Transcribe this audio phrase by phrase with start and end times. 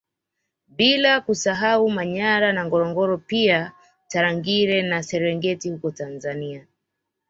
[0.67, 3.71] Bila kusahau Manyara na Ngorongoro pia
[4.09, 6.67] Tarangire na Serengeti huko Tanzania